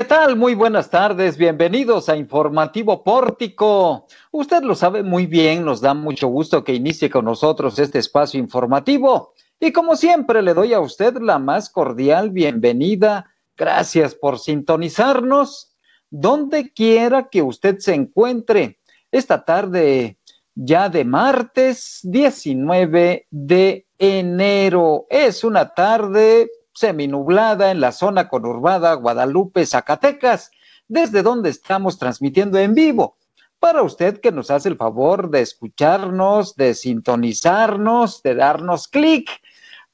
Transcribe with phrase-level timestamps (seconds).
[0.00, 0.36] ¿Qué tal?
[0.36, 4.06] Muy buenas tardes, bienvenidos a Informativo Pórtico.
[4.30, 8.38] Usted lo sabe muy bien, nos da mucho gusto que inicie con nosotros este espacio
[8.38, 9.34] informativo.
[9.58, 13.28] Y como siempre, le doy a usted la más cordial bienvenida.
[13.56, 15.74] Gracias por sintonizarnos
[16.10, 18.78] donde quiera que usted se encuentre.
[19.10, 20.16] Esta tarde
[20.54, 25.06] ya de martes 19 de enero.
[25.10, 26.48] Es una tarde
[26.78, 30.52] seminublada en la zona conurbada Guadalupe, Zacatecas,
[30.86, 33.16] desde donde estamos transmitiendo en vivo.
[33.58, 39.28] Para usted que nos hace el favor de escucharnos, de sintonizarnos, de darnos clic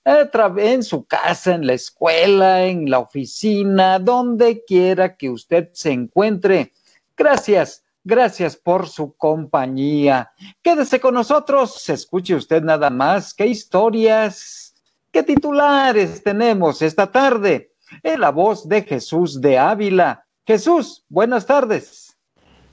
[0.04, 6.74] en su casa, en la escuela, en la oficina, donde quiera que usted se encuentre.
[7.16, 10.32] Gracias, gracias por su compañía.
[10.62, 14.73] Quédese con nosotros, escuche usted nada más qué historias
[15.14, 17.70] ¿Qué titulares tenemos esta tarde?
[18.02, 20.24] En la voz de Jesús de Ávila.
[20.44, 22.18] Jesús, buenas tardes.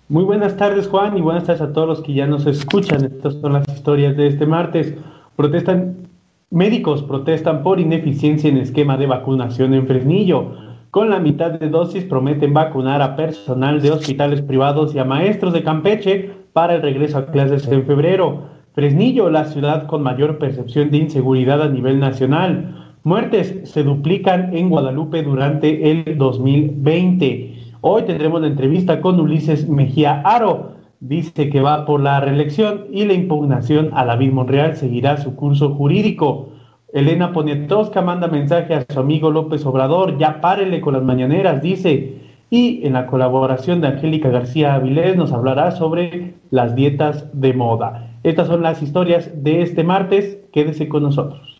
[0.09, 3.05] Muy buenas tardes, Juan, y buenas tardes a todos los que ya nos escuchan.
[3.05, 4.95] Estas son las historias de este martes.
[5.35, 6.07] Protestan,
[6.49, 10.51] médicos protestan por ineficiencia en esquema de vacunación en Fresnillo.
[10.89, 15.53] Con la mitad de dosis prometen vacunar a personal de hospitales privados y a maestros
[15.53, 18.49] de Campeche para el regreso a clases en febrero.
[18.73, 22.93] Fresnillo, la ciudad con mayor percepción de inseguridad a nivel nacional.
[23.03, 27.53] Muertes se duplican en Guadalupe durante el 2020.
[27.81, 30.75] Hoy tendremos la entrevista con Ulises Mejía Aro.
[31.01, 35.75] Dice que va por la reelección y la impugnación a David Monreal seguirá su curso
[35.75, 36.51] jurídico.
[36.93, 42.21] Elena Poniatowska manda mensaje a su amigo López Obrador, ya párele con las mañaneras, dice.
[42.49, 48.10] Y en la colaboración de Angélica García Avilés nos hablará sobre las dietas de moda.
[48.23, 50.37] Estas son las historias de este martes.
[50.51, 51.51] Quédese con nosotros.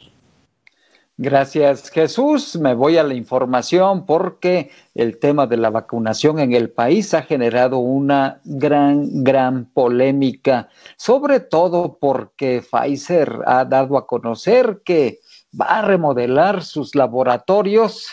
[1.18, 2.56] Gracias Jesús.
[2.56, 7.22] Me voy a la información porque el tema de la vacunación en el país ha
[7.22, 15.20] generado una gran, gran polémica, sobre todo porque Pfizer ha dado a conocer que
[15.60, 18.08] va a remodelar sus laboratorios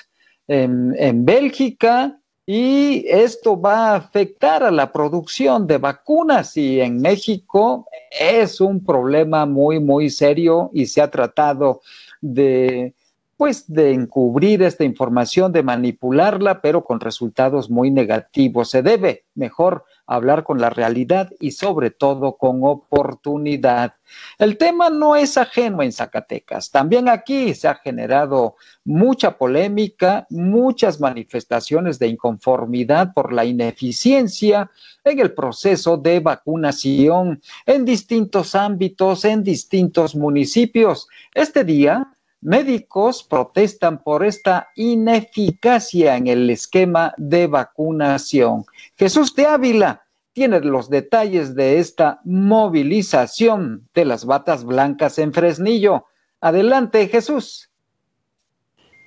[0.46, 2.18] en, en Bélgica
[2.50, 8.82] y esto va a afectar a la producción de vacunas y en México es un
[8.82, 11.82] problema muy, muy serio y se ha tratado
[12.22, 12.94] de
[13.36, 18.70] pues de encubrir esta información, de manipularla, pero con resultados muy negativos.
[18.70, 23.94] Se debe mejor hablar con la realidad y sobre todo con oportunidad.
[24.38, 26.70] El tema no es ajeno en Zacatecas.
[26.70, 34.70] También aquí se ha generado mucha polémica, muchas manifestaciones de inconformidad por la ineficiencia
[35.04, 41.06] en el proceso de vacunación en distintos ámbitos, en distintos municipios.
[41.34, 48.64] Este día Médicos protestan por esta ineficacia en el esquema de vacunación.
[48.96, 50.02] Jesús de Ávila
[50.34, 56.04] tiene los detalles de esta movilización de las batas blancas en Fresnillo.
[56.40, 57.70] Adelante, Jesús.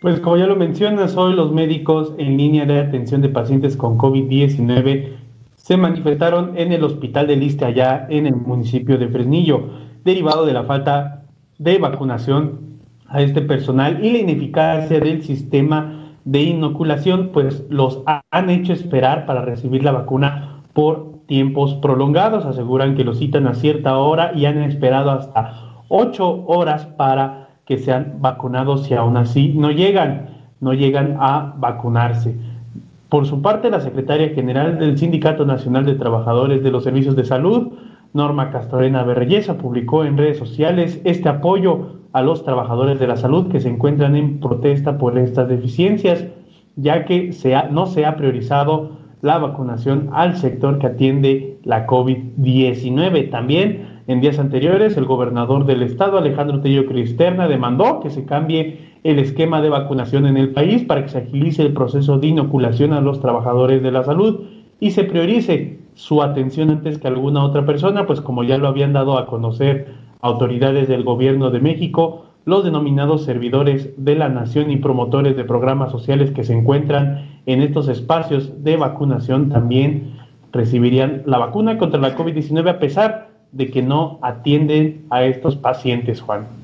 [0.02, 3.98] Pues como ya lo mencionas, hoy los médicos en línea de atención de pacientes con
[3.98, 5.16] COVID-19
[5.56, 9.70] se manifestaron en el hospital de Liste allá en el municipio de Fresnillo,
[10.04, 11.24] derivado de la falta
[11.60, 12.71] de vacunación
[13.12, 19.26] a este personal y la ineficacia del sistema de inoculación, pues los han hecho esperar
[19.26, 22.46] para recibir la vacuna por tiempos prolongados.
[22.46, 25.54] Aseguran que los citan a cierta hora y han esperado hasta
[25.90, 30.30] ocho horas para que sean vacunados y aún así no llegan,
[30.60, 32.36] no llegan a vacunarse.
[33.10, 37.26] Por su parte, la secretaria general del Sindicato Nacional de Trabajadores de los Servicios de
[37.26, 37.74] Salud,
[38.14, 43.48] Norma Castorena Berreyesa, publicó en redes sociales este apoyo a los trabajadores de la salud
[43.48, 46.26] que se encuentran en protesta por estas deficiencias,
[46.76, 47.32] ya que
[47.72, 53.30] no se ha priorizado la vacunación al sector que atiende la COVID-19.
[53.30, 58.92] También en días anteriores, el gobernador del estado, Alejandro Tello Cristerna, demandó que se cambie
[59.04, 62.94] el esquema de vacunación en el país para que se agilice el proceso de inoculación
[62.94, 64.42] a los trabajadores de la salud
[64.80, 68.94] y se priorice su atención antes que alguna otra persona, pues como ya lo habían
[68.94, 74.78] dado a conocer autoridades del gobierno de México, los denominados servidores de la nación y
[74.78, 80.14] promotores de programas sociales que se encuentran en estos espacios de vacunación también
[80.52, 86.22] recibirían la vacuna contra la COVID-19 a pesar de que no atienden a estos pacientes,
[86.22, 86.61] Juan.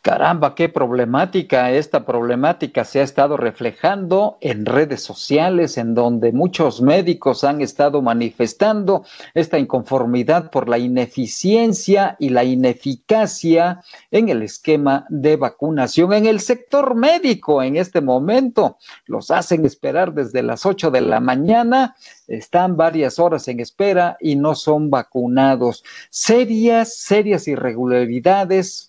[0.00, 1.72] Caramba, qué problemática.
[1.72, 8.00] Esta problemática se ha estado reflejando en redes sociales, en donde muchos médicos han estado
[8.00, 9.04] manifestando
[9.34, 16.38] esta inconformidad por la ineficiencia y la ineficacia en el esquema de vacunación en el
[16.38, 18.78] sector médico en este momento.
[19.04, 21.96] Los hacen esperar desde las 8 de la mañana,
[22.28, 25.82] están varias horas en espera y no son vacunados.
[26.08, 28.87] Serias, serias irregularidades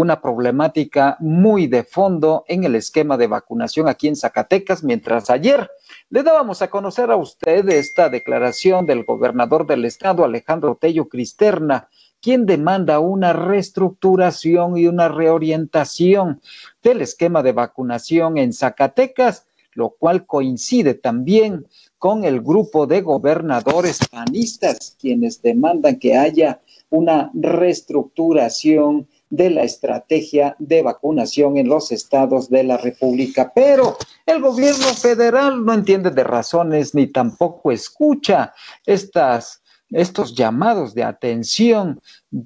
[0.00, 5.70] una problemática muy de fondo en el esquema de vacunación aquí en Zacatecas, mientras ayer
[6.10, 11.88] le dábamos a conocer a usted esta declaración del gobernador del estado, Alejandro Tello Cristerna,
[12.20, 16.40] quien demanda una reestructuración y una reorientación
[16.82, 21.68] del esquema de vacunación en Zacatecas, lo cual coincide también
[21.98, 26.60] con el grupo de gobernadores panistas, quienes demandan que haya
[26.90, 33.52] una reestructuración de la estrategia de vacunación en los estados de la República.
[33.54, 33.96] Pero
[34.26, 38.52] el gobierno federal no entiende de razones ni tampoco escucha
[38.86, 39.60] estas
[39.90, 42.00] estos llamados de atención,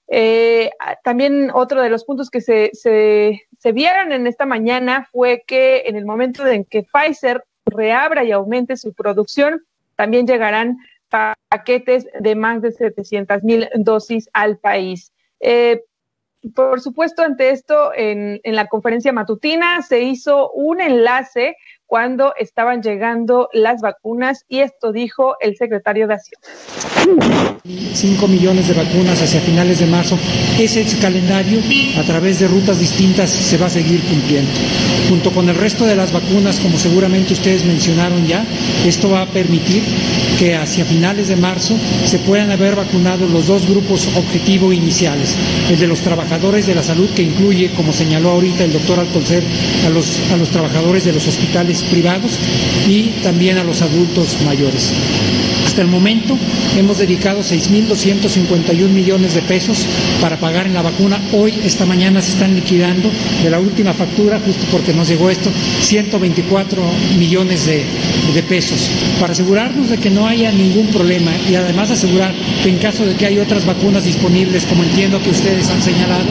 [0.07, 0.69] Eh,
[1.03, 5.83] también otro de los puntos que se, se, se, vieron en esta mañana fue que
[5.87, 9.63] en el momento en que Pfizer reabra y aumente su producción,
[9.95, 10.77] también llegarán
[11.49, 15.11] paquetes de más de 700 mil dosis al país.
[15.39, 15.83] Eh,
[16.53, 21.55] por supuesto, ante esto, en, en, la conferencia matutina se hizo un enlace
[21.87, 26.41] cuando estaban llegando las vacunas y esto dijo el secretario de Acción.
[27.93, 30.17] 5 millones de vacunas hacia finales de marzo.
[30.59, 31.59] Ese calendario,
[31.99, 34.51] a través de rutas distintas, se va a seguir cumpliendo.
[35.09, 38.43] Junto con el resto de las vacunas, como seguramente ustedes mencionaron ya,
[38.85, 39.83] esto va a permitir
[40.39, 45.35] que hacia finales de marzo se puedan haber vacunado los dos grupos objetivo iniciales,
[45.69, 49.43] el de los trabajadores de la salud, que incluye, como señaló ahorita el doctor Alcolcer,
[49.85, 52.39] a los, a los trabajadores de los hospitales privados
[52.87, 54.93] y también a los adultos mayores.
[55.75, 56.37] Hasta el momento
[56.77, 59.85] hemos dedicado 6.251 millones de pesos
[60.21, 61.19] para pagar en la vacuna.
[61.33, 63.11] Hoy, esta mañana, se están liquidando
[63.43, 65.49] de la última factura, justo porque nos llegó esto,
[65.81, 66.81] 124
[67.19, 67.83] millones de,
[68.33, 68.89] de pesos,
[69.19, 73.15] para asegurarnos de que no haya ningún problema y además asegurar que en caso de
[73.15, 76.23] que haya otras vacunas disponibles, como entiendo que ustedes han señalado,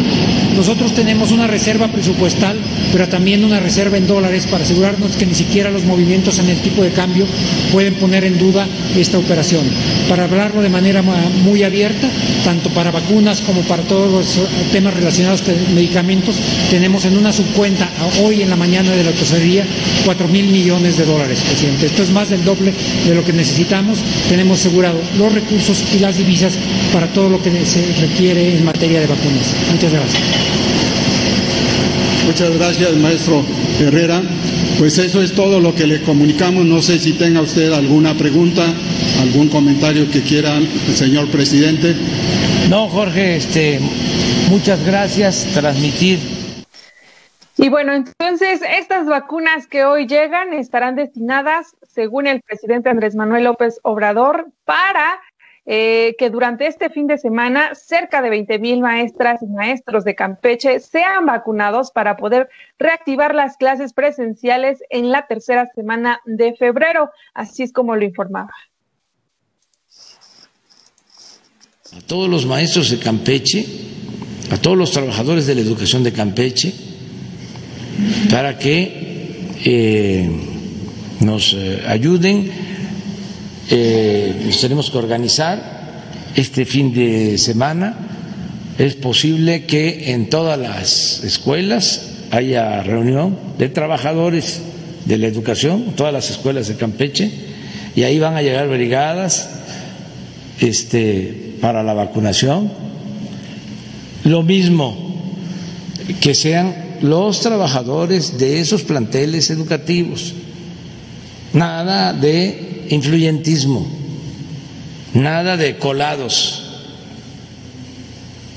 [0.56, 2.56] nosotros tenemos una reserva presupuestal,
[2.92, 6.60] pero también una reserva en dólares para asegurarnos que ni siquiera los movimientos en el
[6.60, 7.26] tipo de cambio
[7.72, 9.33] pueden poner en duda esta operación
[10.08, 12.08] para hablarlo de manera muy abierta,
[12.44, 16.36] tanto para vacunas como para todos los temas relacionados con medicamentos,
[16.70, 17.88] tenemos en una subcuenta
[18.22, 19.66] hoy en la mañana de la tesorería
[20.04, 21.86] 4 mil millones de dólares, presidente.
[21.86, 22.72] Esto es más del doble
[23.06, 23.98] de lo que necesitamos.
[24.28, 26.54] Tenemos asegurado los recursos y las divisas
[26.92, 29.52] para todo lo que se requiere en materia de vacunas.
[29.72, 30.22] Muchas gracias.
[32.26, 33.44] Muchas gracias, maestro
[33.80, 34.22] Herrera.
[34.78, 36.64] Pues eso es todo lo que le comunicamos.
[36.64, 38.64] No sé si tenga usted alguna pregunta,
[39.21, 40.59] algún comentario que quiera,
[40.94, 41.94] señor presidente.
[42.68, 43.80] No, Jorge, este,
[44.50, 45.47] muchas gracias.
[45.54, 46.18] Transmitir
[47.56, 53.44] Y bueno, entonces estas vacunas que hoy llegan estarán destinadas, según el presidente Andrés Manuel
[53.44, 55.21] López Obrador, para
[55.66, 60.14] eh, que durante este fin de semana cerca de 20 mil maestras y maestros de
[60.14, 67.11] Campeche sean vacunados para poder reactivar las clases presenciales en la tercera semana de febrero.
[67.33, 68.52] Así es como lo informaba.
[71.96, 73.64] A todos los maestros de Campeche,
[74.50, 76.72] a todos los trabajadores de la educación de Campeche,
[78.30, 80.28] para que eh,
[81.20, 82.50] nos eh, ayuden
[83.70, 86.02] eh, tenemos que organizar
[86.34, 87.96] este fin de semana.
[88.78, 94.60] Es posible que en todas las escuelas haya reunión de trabajadores
[95.04, 97.30] de la educación, todas las escuelas de Campeche,
[97.94, 99.48] y ahí van a llegar brigadas
[100.60, 102.70] este, para la vacunación.
[104.25, 104.96] Lo mismo
[106.20, 110.34] que sean los trabajadores de esos planteles educativos.
[111.52, 113.87] Nada de influyentismo,
[115.14, 116.62] nada de colados,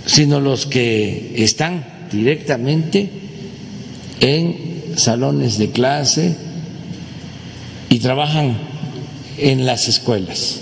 [0.06, 3.10] sino los que están directamente
[4.20, 6.36] en salones de clase
[7.90, 8.58] y trabajan
[9.38, 10.62] en las escuelas.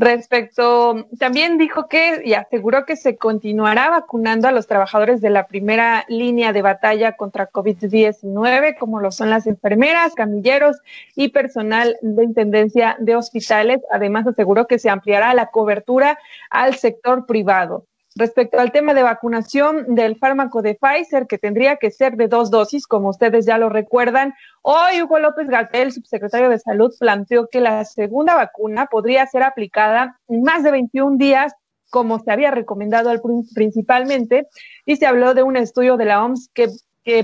[0.00, 5.46] Respecto, también dijo que y aseguró que se continuará vacunando a los trabajadores de la
[5.46, 10.78] primera línea de batalla contra COVID-19, como lo son las enfermeras, camilleros
[11.16, 13.82] y personal de intendencia de hospitales.
[13.90, 17.84] Además, aseguró que se ampliará la cobertura al sector privado.
[18.16, 22.50] Respecto al tema de vacunación del fármaco de Pfizer, que tendría que ser de dos
[22.50, 27.60] dosis, como ustedes ya lo recuerdan, hoy Hugo López Gatel, subsecretario de Salud, planteó que
[27.60, 31.52] la segunda vacuna podría ser aplicada en más de 21 días
[31.90, 33.10] como se había recomendado
[33.54, 34.46] principalmente,
[34.86, 36.68] y se habló de un estudio de la OMS que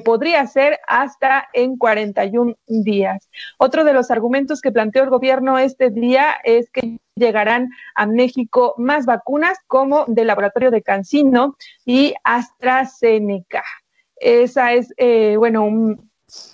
[0.04, 3.28] podría ser hasta en 41 días.
[3.58, 8.74] Otro de los argumentos que planteó el gobierno este día es que llegarán a México
[8.76, 13.64] más vacunas como del laboratorio de Cancino y AstraZeneca.
[14.16, 16.10] Esa es, eh, bueno, un,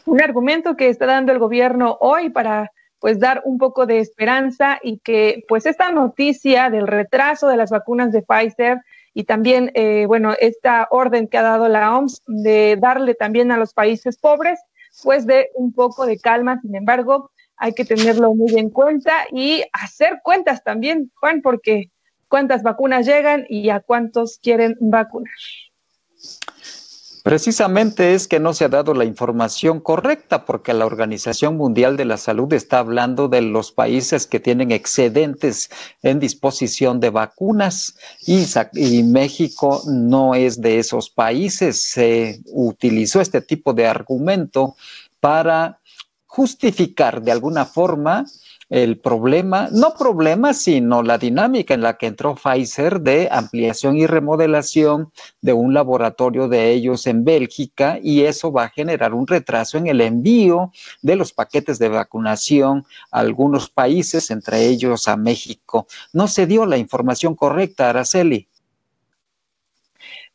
[0.07, 4.79] un argumento que está dando el gobierno hoy para pues dar un poco de esperanza
[4.81, 8.79] y que pues esta noticia del retraso de las vacunas de Pfizer
[9.15, 13.59] y también, eh, bueno, esta orden que ha dado la OMS de darle también a
[13.59, 14.59] los países pobres,
[15.03, 16.61] pues de un poco de calma.
[16.63, 21.91] Sin embargo, hay que tenerlo muy en cuenta y hacer cuentas también, Juan, porque
[22.29, 25.33] cuántas vacunas llegan y a cuántos quieren vacunar.
[27.23, 32.05] Precisamente es que no se ha dado la información correcta porque la Organización Mundial de
[32.05, 35.71] la Salud está hablando de los países que tienen excedentes
[36.03, 41.83] en disposición de vacunas y, México no es de esos países.
[41.83, 44.75] Se utilizó este tipo de argumento
[45.21, 45.79] para
[46.27, 48.25] justificar de alguna forma
[48.73, 54.07] el problema, no problema, sino la dinámica en la que entró Pfizer de ampliación y
[54.07, 55.13] remodelación
[55.43, 59.89] de un laboratorio de ellos en Bélgica y eso va a generar un retraso en
[59.89, 65.87] el envío de los paquetes de vacunación a algunos países, entre ellos a México.
[66.15, 68.49] No se dio la información correcta, Araceli.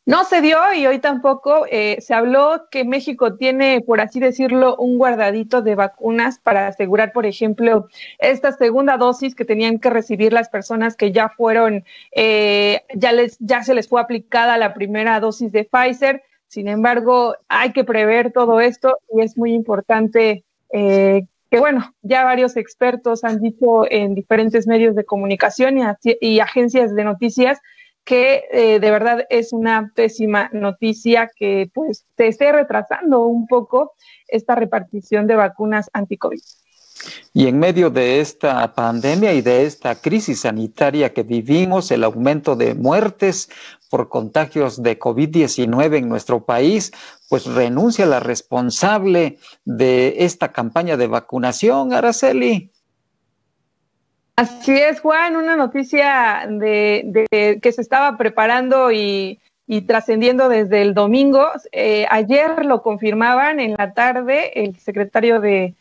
[0.08, 4.74] No se dio y hoy tampoco eh, se habló que México tiene, por así decirlo,
[4.76, 7.88] un guardadito de vacunas para asegurar, por ejemplo,
[8.18, 13.36] esta segunda dosis que tenían que recibir las personas que ya fueron, eh, ya les,
[13.38, 16.22] ya se les fue aplicada la primera dosis de Pfizer.
[16.46, 22.24] Sin embargo, hay que prever todo esto y es muy importante eh, que, bueno, ya
[22.24, 25.82] varios expertos han dicho en diferentes medios de comunicación y,
[26.22, 27.60] y agencias de noticias
[28.08, 33.92] que eh, de verdad es una pésima noticia que pues se esté retrasando un poco
[34.26, 36.40] esta repartición de vacunas anti-COVID.
[37.34, 42.56] Y en medio de esta pandemia y de esta crisis sanitaria que vivimos, el aumento
[42.56, 43.50] de muertes
[43.90, 46.92] por contagios de COVID-19 en nuestro país,
[47.28, 52.72] pues renuncia la responsable de esta campaña de vacunación, Araceli.
[54.38, 59.40] Así es, Juan, una noticia de, que se estaba preparando y,
[59.88, 61.44] trascendiendo desde el domingo.
[61.72, 65.74] Eh, ayer lo confirmaban en la tarde el secretario de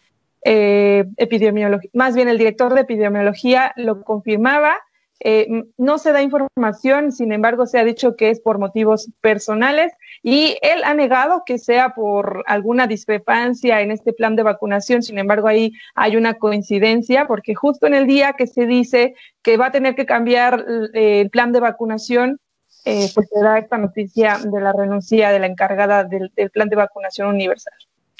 [0.43, 4.79] eh, epidemiología, más bien el director de epidemiología lo confirmaba
[5.19, 5.47] eh,
[5.77, 10.57] no se da información, sin embargo, se ha dicho que es por motivos personales y
[10.61, 15.01] él ha negado que sea por alguna discrepancia en este plan de vacunación.
[15.01, 19.57] Sin embargo, ahí hay una coincidencia porque justo en el día que se dice que
[19.57, 22.39] va a tener que cambiar eh, el plan de vacunación,
[22.85, 26.75] eh, pues se da esta noticia de la renuncia de la encargada del plan de
[26.75, 27.73] vacunación universal.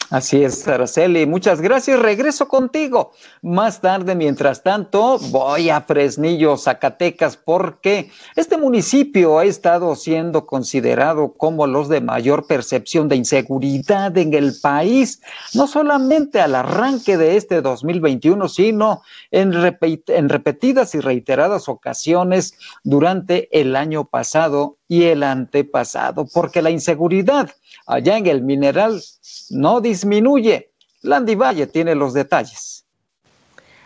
[0.10, 1.26] Así es, Araceli.
[1.26, 2.00] Muchas gracias.
[2.00, 3.12] Regreso contigo
[3.42, 4.16] más tarde.
[4.16, 11.90] Mientras tanto, voy a Fresnillo, Zacatecas, porque este municipio ha estado siendo considerado como los
[11.90, 15.22] de mayor percepción de inseguridad en el país,
[15.54, 19.54] no solamente al arranque de este 2021, sino en,
[20.08, 22.54] en repetidas y reiteradas ocasiones
[22.86, 27.50] durante el año pasado y el antepasado, porque la inseguridad
[27.88, 29.02] allá en el mineral
[29.50, 30.70] no disminuye.
[31.02, 32.86] Landy Valle tiene los detalles.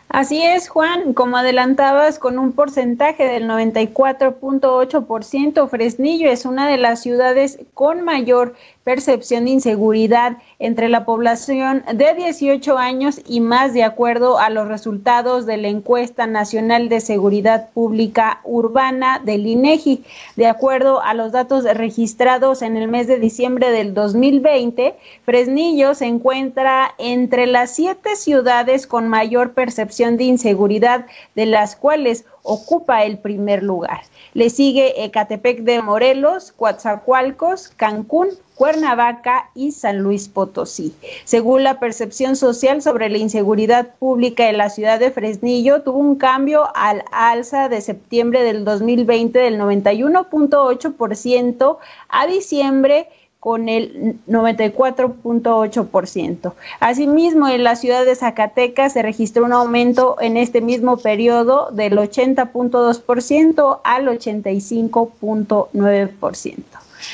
[0.10, 7.02] Así es, Juan, como adelantabas, con un porcentaje del 94.8%, Fresnillo es una de las
[7.02, 8.54] ciudades con mayor
[8.84, 14.68] percepción de inseguridad entre la población de 18 años y más de acuerdo a los
[14.68, 20.04] resultados de la encuesta nacional de seguridad pública urbana del INEGI.
[20.36, 24.96] De acuerdo a los datos registrados en el mes de diciembre del 2020,
[25.26, 32.26] Fresnillo se encuentra entre las siete ciudades con mayor percepción de inseguridad, de las cuales
[32.44, 34.02] ocupa el primer lugar.
[34.34, 40.94] Le sigue Ecatepec de Morelos, Coatzacoalcos, Cancún, Cuernavaca y San Luis Potosí.
[41.24, 46.16] Según la percepción social sobre la inseguridad pública en la ciudad de Fresnillo, tuvo un
[46.16, 51.78] cambio al alza de septiembre del 2020 del 91.8%
[52.10, 53.08] a diciembre
[53.42, 56.54] con el 94.8%.
[56.80, 61.98] Asimismo, en la ciudad de Zacatecas se registró un aumento en este mismo periodo del
[61.98, 66.64] 80.2% al 85.9%.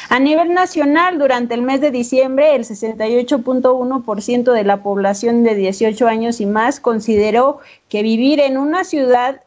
[0.10, 6.08] A nivel nacional, durante el mes de diciembre, el 68.1% de la población de 18
[6.08, 9.40] años y más consideró que vivir en una ciudad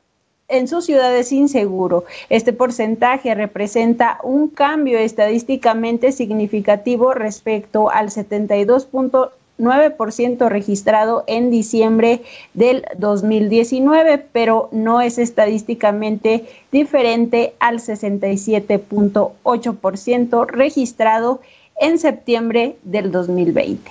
[0.51, 2.05] en sus ciudades inseguro.
[2.29, 12.21] Este porcentaje representa un cambio estadísticamente significativo respecto al 72.9% registrado en diciembre
[12.55, 21.41] del 2019, pero no es estadísticamente diferente al 67.8% registrado
[21.81, 23.91] en septiembre del 2020.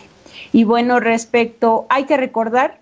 [0.51, 2.78] Y bueno, respecto, hay que recordar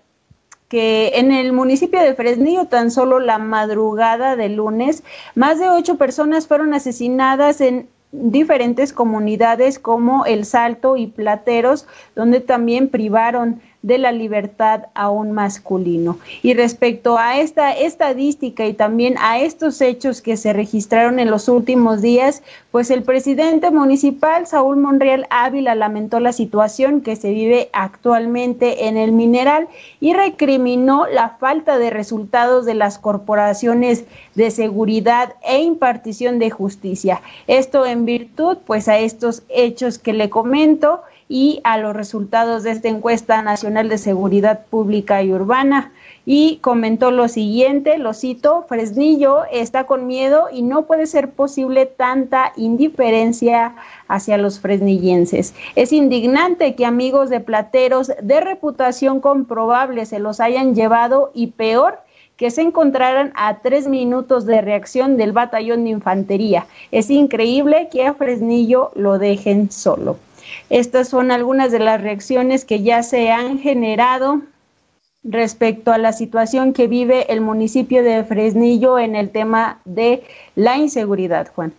[0.68, 5.02] que en el municipio de Fresnillo tan solo la madrugada de lunes,
[5.34, 12.40] más de ocho personas fueron asesinadas en diferentes comunidades como El Salto y Plateros, donde
[12.40, 16.18] también privaron de la libertad a un masculino.
[16.42, 21.48] Y respecto a esta estadística y también a estos hechos que se registraron en los
[21.48, 27.70] últimos días, pues el presidente municipal, Saúl Monreal Ávila, lamentó la situación que se vive
[27.72, 29.68] actualmente en el mineral
[30.00, 37.22] y recriminó la falta de resultados de las corporaciones de seguridad e impartición de justicia.
[37.46, 42.70] Esto en virtud, pues, a estos hechos que le comento y a los resultados de
[42.70, 45.92] esta encuesta nacional de seguridad pública y urbana.
[46.24, 51.86] Y comentó lo siguiente, lo cito, Fresnillo está con miedo y no puede ser posible
[51.86, 53.74] tanta indiferencia
[54.08, 55.54] hacia los fresnillenses.
[55.74, 61.98] Es indignante que amigos de plateros de reputación comprobable se los hayan llevado y peor,
[62.36, 66.66] que se encontraran a tres minutos de reacción del batallón de infantería.
[66.92, 70.16] Es increíble que a Fresnillo lo dejen solo.
[70.70, 74.42] Estas son algunas de las reacciones que ya se han generado
[75.24, 80.76] respecto a la situación que vive el municipio de Fresnillo en el tema de la
[80.76, 81.72] inseguridad, Juan.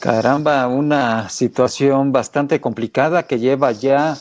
[0.00, 4.16] Caramba, una situación bastante complicada que lleva ya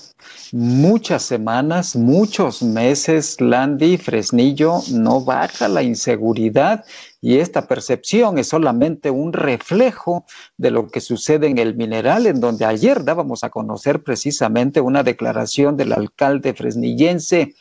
[0.52, 6.86] muchas semanas, muchos meses, Landy, Fresnillo, no baja la inseguridad
[7.22, 10.26] y esta percepción es solamente un reflejo
[10.58, 15.04] de lo que sucede en el mineral, en donde ayer dábamos a conocer precisamente una
[15.04, 17.54] declaración del alcalde fresnillense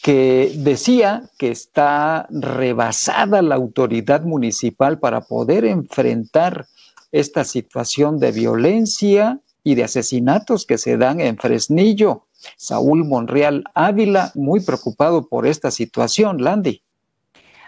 [0.00, 6.68] que decía que está rebasada la autoridad municipal para poder enfrentar
[7.12, 12.26] esta situación de violencia y de asesinatos que se dan en Fresnillo.
[12.56, 16.82] Saúl Monreal Ávila, muy preocupado por esta situación, Landy.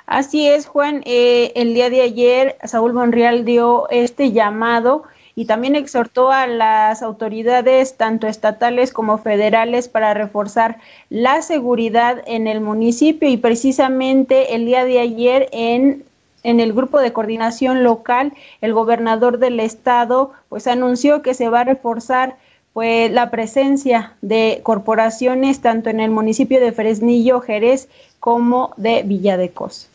[0.06, 1.02] Así es, Juan.
[1.04, 7.02] Eh, el día de ayer, Saúl Monreal dio este llamado y también exhortó a las
[7.02, 13.28] autoridades, tanto estatales como federales, para reforzar la seguridad en el municipio.
[13.28, 16.04] Y precisamente el día de ayer, en
[16.42, 21.60] en el grupo de coordinación local, el gobernador del estado pues anunció que se va
[21.60, 22.36] a reforzar
[22.72, 27.88] pues la presencia de corporaciones tanto en el municipio de Fresnillo, Jerez,
[28.18, 29.88] como de Villa de Cos.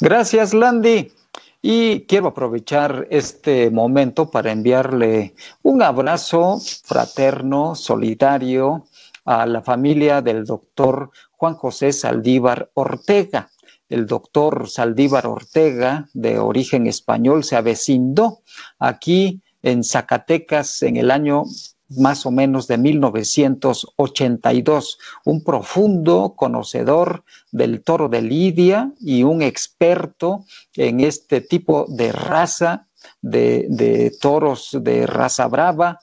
[0.00, 1.12] Gracias, Landy.
[1.60, 8.86] Y quiero aprovechar este momento para enviarle un abrazo fraterno, solidario
[9.24, 13.50] a la familia del doctor Juan José Saldívar Ortega.
[13.88, 18.40] El doctor Saldívar Ortega, de origen español, se avecindó
[18.78, 21.44] aquí en Zacatecas en el año
[21.90, 30.44] más o menos de 1982, un profundo conocedor del toro de Lidia y un experto
[30.74, 32.86] en este tipo de raza,
[33.22, 36.00] de, toros de raza brava,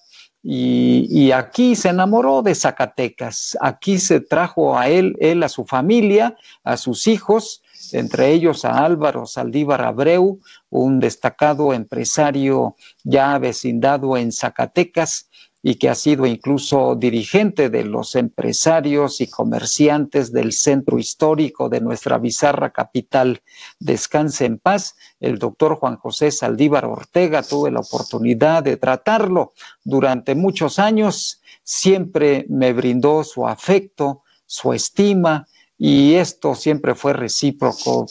[0.48, 3.58] y, y, aquí se enamoró de Zacatecas.
[3.62, 8.86] Aquí se trajo a él, él a su familia, a sus hijos, entre ellos a
[8.86, 15.32] Álvaro Saldívar Abreu, un destacado empresario ya vecindado en Zacatecas,
[15.68, 21.82] y que ha sido incluso dirigente de los empresarios y comerciantes del centro histórico de
[21.82, 23.42] nuestra bizarra capital.
[23.80, 24.96] Descanse en paz.
[25.20, 31.42] El doctor Juan José Saldívar Ortega tuve la oportunidad de tratarlo durante muchos años.
[31.64, 35.48] Siempre me brindó su afecto, su estima,
[35.78, 38.06] y esto siempre fue recíproco.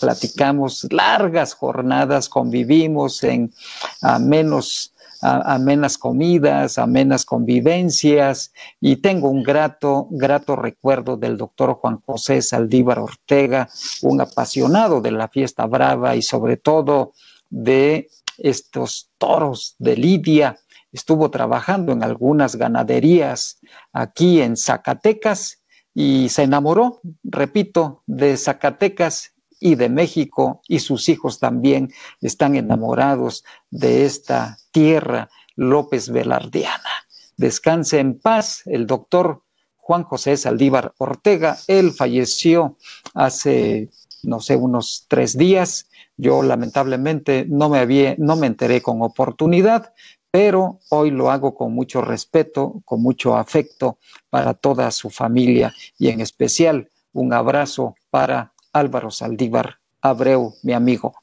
[0.00, 3.52] platicamos largas jornadas, convivimos en
[4.00, 4.91] a menos
[5.22, 12.98] amenas comidas, amenas convivencias y tengo un grato, grato recuerdo del doctor Juan José Saldívar
[12.98, 13.68] Ortega,
[14.02, 17.12] un apasionado de la fiesta brava y sobre todo
[17.48, 18.08] de
[18.38, 20.58] estos toros de Lidia.
[20.90, 23.60] Estuvo trabajando en algunas ganaderías
[23.92, 25.62] aquí en Zacatecas
[25.94, 29.31] y se enamoró, repito, de Zacatecas
[29.62, 37.06] y de México y sus hijos también están enamorados de esta tierra López Velardiana.
[37.36, 39.42] Descanse en paz el doctor
[39.76, 41.56] Juan José Saldívar Ortega.
[41.68, 42.76] Él falleció
[43.14, 43.90] hace,
[44.24, 45.88] no sé, unos tres días.
[46.16, 49.94] Yo lamentablemente no me, había, no me enteré con oportunidad,
[50.32, 53.98] pero hoy lo hago con mucho respeto, con mucho afecto
[54.28, 61.14] para toda su familia y en especial un abrazo para Álvaro Saldívar Abreu, mi amigo.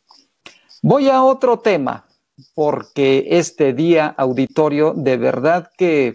[0.82, 2.08] Voy a otro tema,
[2.54, 6.14] porque este día auditorio de verdad que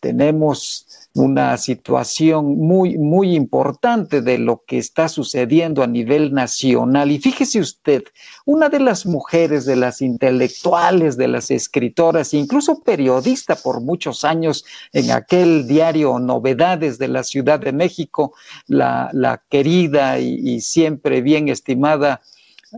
[0.00, 7.10] tenemos una situación muy, muy importante de lo que está sucediendo a nivel nacional.
[7.10, 8.04] Y fíjese usted,
[8.46, 14.64] una de las mujeres, de las intelectuales, de las escritoras, incluso periodista por muchos años
[14.92, 18.34] en aquel diario Novedades de la Ciudad de México,
[18.66, 19.10] la,
[19.50, 22.22] querida y, y siempre bien estimada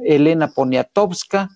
[0.02, 1.50] Elena Poniatowska,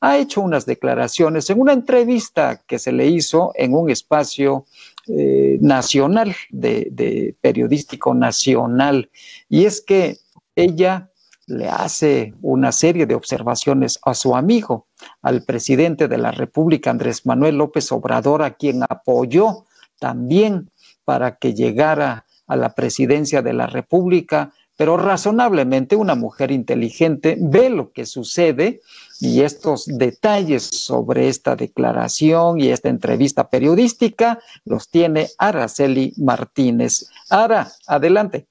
[0.00, 4.66] ha hecho unas declaraciones en una entrevista que se le hizo en un espacio
[5.08, 9.10] eh, nacional, de, periodístico nacional,
[9.48, 10.18] y es que
[10.54, 11.10] ella
[11.46, 14.86] le hace una serie de observaciones a su amigo,
[15.22, 19.66] al presidente de la República, Andrés Manuel López Obrador, a quien apoyó
[19.98, 20.70] también
[21.04, 24.52] para que llegara a la presidencia de la República.
[24.76, 28.80] Pero razonablemente una mujer inteligente ve lo que sucede
[29.20, 37.08] y estos detalles sobre esta declaración y esta entrevista periodística los tiene Araceli Martínez.
[37.30, 38.46] Ara, adelante.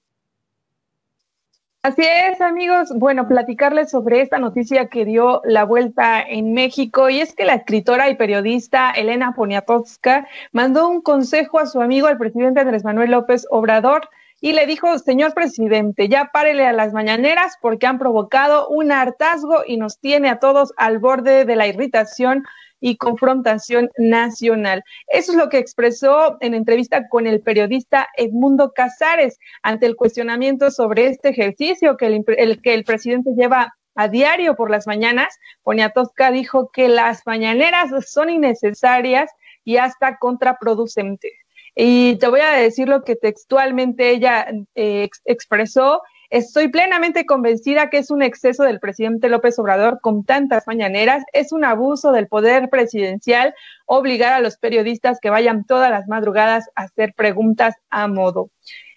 [1.83, 2.89] Así es, amigos.
[2.95, 7.55] Bueno, platicarles sobre esta noticia que dio la vuelta en México y es que la
[7.55, 13.09] escritora y periodista Elena Poniatowska mandó un consejo a su amigo, el presidente Andrés Manuel
[13.09, 14.09] López Obrador,
[14.43, 19.61] y le dijo, señor presidente, ya párele a las mañaneras porque han provocado un hartazgo
[19.65, 22.43] y nos tiene a todos al borde de la irritación
[22.79, 24.83] y confrontación nacional.
[25.07, 30.71] Eso es lo que expresó en entrevista con el periodista Edmundo Casares ante el cuestionamiento
[30.71, 35.37] sobre este ejercicio que el, que el presidente lleva a diario por las mañanas.
[35.61, 39.29] Poniatowska dijo que las mañaneras son innecesarias
[39.63, 41.40] y hasta contraproducentes.
[41.75, 46.01] Y te voy a decir lo que textualmente ella eh, expresó.
[46.29, 51.51] Estoy plenamente convencida que es un exceso del presidente López Obrador con tantas mañaneras, es
[51.51, 53.53] un abuso del poder presidencial
[53.85, 58.49] obligar a los periodistas que vayan todas las madrugadas a hacer preguntas a modo.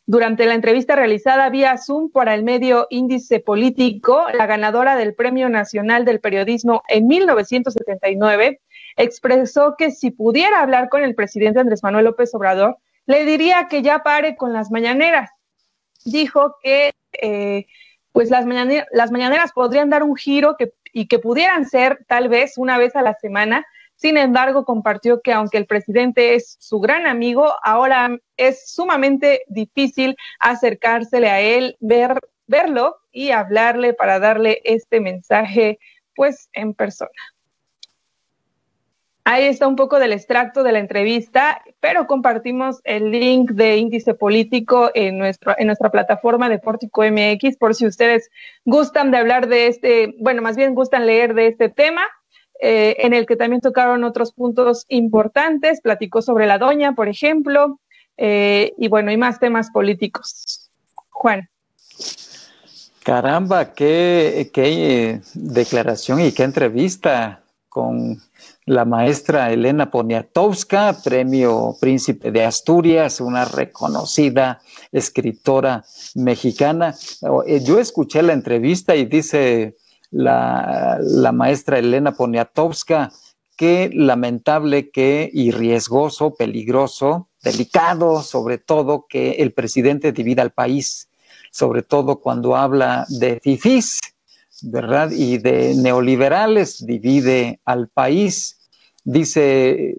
[0.07, 5.49] Durante la entrevista realizada vía Zoom para el medio Índice Político, la ganadora del Premio
[5.49, 8.61] Nacional del Periodismo en 1979,
[8.97, 13.83] expresó que si pudiera hablar con el presidente Andrés Manuel López Obrador, le diría que
[13.83, 15.31] ya pare con las mañaneras.
[16.05, 17.67] Dijo que eh,
[18.13, 18.47] pues las,
[18.93, 22.95] las mañaneras podrían dar un giro que, y que pudieran ser tal vez una vez
[22.97, 23.67] a la semana.
[23.97, 30.17] Sin embargo, compartió que aunque el presidente es su gran amigo, ahora es sumamente difícil
[30.41, 35.79] acercársele a él, ver, verlo y hablarle para darle este mensaje
[36.15, 37.11] pues en persona.
[39.27, 44.13] Ahí está un poco del extracto de la entrevista, pero compartimos el link de índice
[44.13, 48.31] político en, en nuestra plataforma de Pórtico MX por si ustedes
[48.67, 52.07] gustan de hablar de este, bueno, más bien gustan leer de este tema,
[52.61, 57.81] eh, en el que también tocaron otros puntos importantes, platicó sobre la doña, por ejemplo,
[58.19, 60.71] eh, y bueno, y más temas políticos.
[61.09, 61.49] Juan.
[63.03, 68.21] Caramba, qué, qué eh, declaración y qué entrevista con
[68.67, 76.95] la maestra Elena Poniatowska, premio Príncipe de Asturias, una reconocida escritora mexicana.
[77.47, 79.77] Eh, yo escuché la entrevista y dice
[80.11, 80.99] la,
[81.35, 83.13] maestra Elena Poniatowska
[83.57, 91.09] que lamentable que y riesgoso, peligroso, delicado, sobre todo que el presidente divida al país,
[91.53, 94.01] sobre todo cuando habla de fifís
[94.65, 95.11] ¿verdad?
[95.11, 98.59] Y de neoliberales, divide al país.
[99.05, 99.97] Dice eh,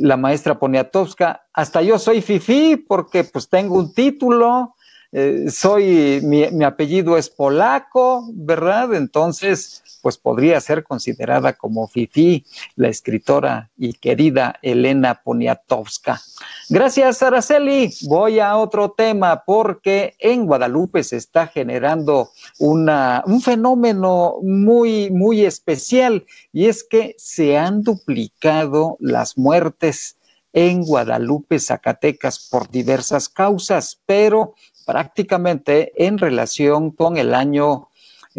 [0.00, 4.74] la maestra Poniatowska, hasta yo soy fifí porque pues tengo un título,
[5.12, 8.94] eh, soy, mi, apellido es polaco, ¿verdad?
[8.94, 12.44] Entonces, pues podría ser considerada como Fifi,
[12.76, 16.20] la escritora y querida Elena Poniatowska.
[16.68, 17.90] Gracias, Araceli.
[18.08, 25.44] Voy a otro tema porque en Guadalupe se está generando una, un fenómeno muy, muy
[25.44, 30.16] especial y es que se han duplicado las muertes
[30.52, 34.54] en Guadalupe, Zacatecas, por diversas causas, pero
[34.86, 37.88] prácticamente en relación con el año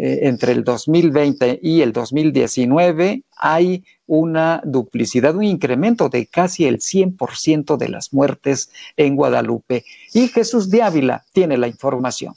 [0.02, 6.78] eh, entre el 2020 y el 2019 hay una duplicidad, un incremento de casi el
[6.78, 9.84] 100% de las muertes en Guadalupe.
[10.14, 12.32] Y Jesús de Ávila tiene la información.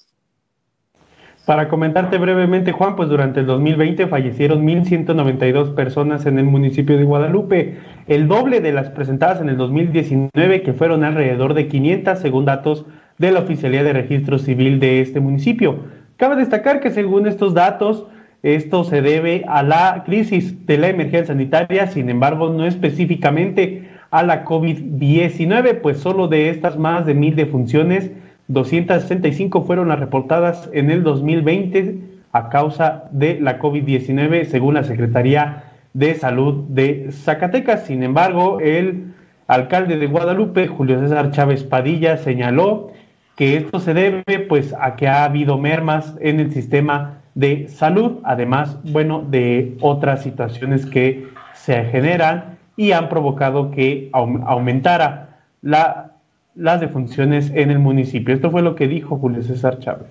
[1.46, 7.06] Para comentarte brevemente, Juan, pues durante el 2020 fallecieron 1.192 personas en el municipio de
[7.06, 12.44] Guadalupe, el doble de las presentadas en el 2019, que fueron alrededor de 500, según
[12.44, 12.86] datos
[13.18, 16.03] de la Oficialía de Registro Civil de este municipio.
[16.24, 18.06] Cabe destacar que según estos datos,
[18.44, 24.24] esto se debe a la crisis de la emergencia sanitaria, sin embargo, no específicamente a
[24.24, 28.10] la COVID-19, pues solo de estas más de mil defunciones,
[28.48, 32.00] 265 fueron las reportadas en el 2020
[32.32, 37.88] a causa de la COVID-19, según la Secretaría de Salud de Zacatecas.
[37.88, 39.14] Sin embargo, el
[39.48, 42.93] alcalde de Guadalupe, Julio César Chávez Padilla, señaló
[43.36, 48.20] que esto se debe pues a que ha habido mermas en el sistema de salud,
[48.24, 56.12] además, bueno, de otras situaciones que se generan y han provocado que aumentara la,
[56.56, 58.34] las defunciones en el municipio.
[58.36, 60.08] Esto fue lo que dijo Julio César Chávez.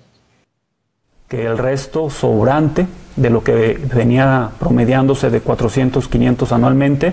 [1.28, 7.12] Que el resto sobrante de lo que venía promediándose de 400, 500 anualmente,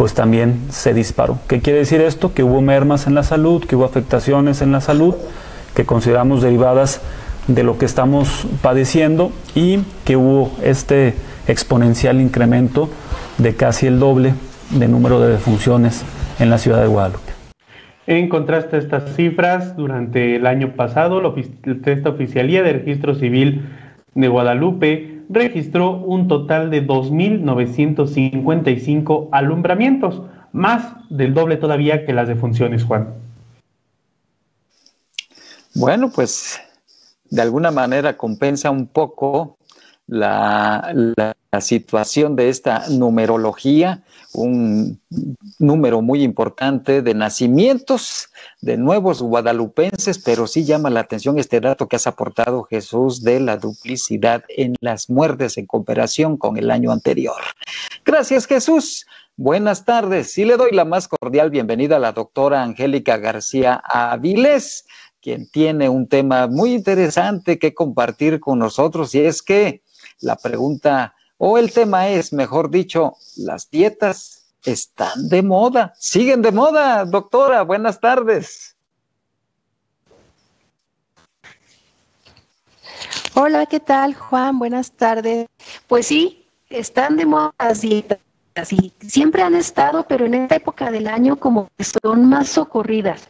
[0.00, 1.40] pues también se disparó.
[1.46, 2.32] ¿Qué quiere decir esto?
[2.32, 5.14] Que hubo mermas en la salud, que hubo afectaciones en la salud,
[5.74, 7.02] que consideramos derivadas
[7.48, 11.12] de lo que estamos padeciendo y que hubo este
[11.46, 12.88] exponencial incremento
[13.36, 14.32] de casi el doble
[14.70, 16.02] de número de defunciones
[16.38, 17.32] en la ciudad de Guadalupe.
[18.06, 21.20] En contraste a estas cifras, durante el año pasado,
[21.84, 23.66] esta Oficialía de Registro Civil
[24.14, 30.20] de Guadalupe registró un total de 2.955 alumbramientos,
[30.52, 33.14] más del doble todavía que las defunciones, Juan.
[35.74, 36.60] Bueno, pues
[37.30, 39.56] de alguna manera compensa un poco
[40.10, 45.00] la, situación de esta numerología, un
[45.58, 48.30] número muy importante de nacimientos
[48.62, 53.40] de nuevos guadalupenses, pero sí llama la atención este dato que has aportado Jesús de
[53.40, 57.40] la duplicidad en las muertes en comparación con el año anterior.
[58.04, 59.06] Gracias Jesús.
[59.36, 60.36] Buenas tardes.
[60.38, 64.86] Y le doy la más cordial bienvenida a la doctora Angélica García Avilés,
[65.20, 69.82] quien tiene un tema muy interesante que compartir con nosotros y es que
[70.20, 76.52] la pregunta, o el tema es, mejor dicho, las dietas están de moda, siguen de
[76.52, 78.76] moda, doctora, buenas tardes.
[83.34, 84.58] Hola, ¿qué tal, Juan?
[84.58, 85.46] Buenas tardes.
[85.86, 88.18] Pues sí, están de moda las dietas
[88.70, 93.28] y siempre han estado, pero en esta época del año como que son más socorridas.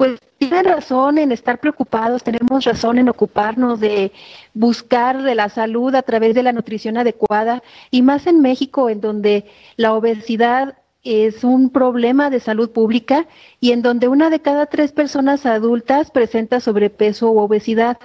[0.00, 4.12] Pues tienen razón en estar preocupados, tenemos razón en ocuparnos de
[4.54, 9.02] buscar de la salud a través de la nutrición adecuada y más en México en
[9.02, 9.44] donde
[9.76, 13.26] la obesidad es un problema de salud pública
[13.60, 17.98] y en donde una de cada tres personas adultas presenta sobrepeso u obesidad.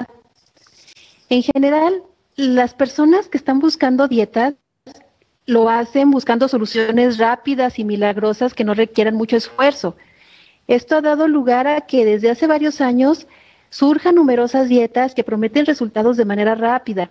[1.29, 2.03] En general,
[2.35, 4.55] las personas que están buscando dietas
[5.45, 9.95] lo hacen buscando soluciones rápidas y milagrosas que no requieran mucho esfuerzo.
[10.67, 13.27] Esto ha dado lugar a que desde hace varios años
[13.69, 17.09] surjan numerosas dietas que prometen resultados de manera rápida.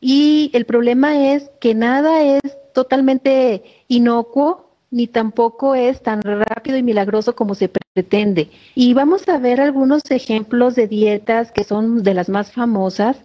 [0.00, 6.82] Y el problema es que nada es totalmente inocuo ni tampoco es tan rápido y
[6.82, 8.50] milagroso como se pretende.
[8.76, 13.16] Y vamos a ver algunos ejemplos de dietas que son de las más famosas.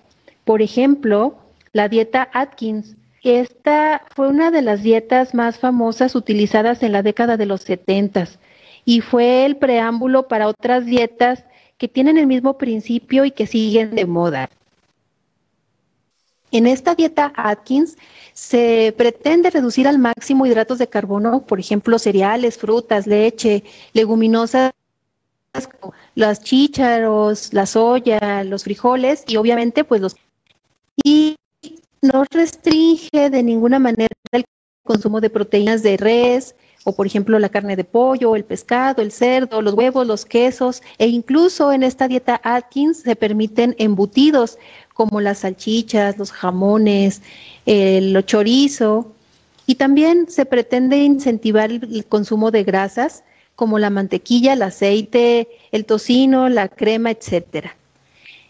[0.45, 1.35] Por ejemplo,
[1.71, 7.37] la dieta Atkins, esta fue una de las dietas más famosas utilizadas en la década
[7.37, 8.27] de los 70
[8.89, 11.45] y fue el preámbulo para otras dietas
[11.77, 14.49] que tienen el mismo principio y que siguen de moda.
[16.49, 17.97] En esta dieta Atkins
[18.33, 24.71] se pretende reducir al máximo hidratos de carbono, por ejemplo, cereales, frutas, leche, leguminosas,
[26.15, 30.15] las chícharos, la soya, los frijoles y obviamente pues los
[31.03, 31.35] y
[32.01, 34.45] no restringe de ninguna manera el
[34.83, 39.11] consumo de proteínas de res o por ejemplo la carne de pollo, el pescado, el
[39.11, 44.57] cerdo, los huevos, los quesos e incluso en esta dieta Atkins se permiten embutidos
[44.93, 47.21] como las salchichas, los jamones,
[47.65, 49.11] el chorizo
[49.65, 53.23] y también se pretende incentivar el consumo de grasas
[53.55, 57.75] como la mantequilla, el aceite, el tocino, la crema, etcétera.